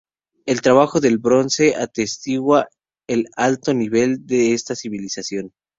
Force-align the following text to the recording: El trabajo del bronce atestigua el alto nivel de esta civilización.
El 0.47 0.61
trabajo 0.63 0.99
del 0.99 1.19
bronce 1.19 1.75
atestigua 1.75 2.69
el 3.07 3.27
alto 3.35 3.71
nivel 3.75 4.25
de 4.25 4.53
esta 4.55 4.73
civilización. 4.75 5.53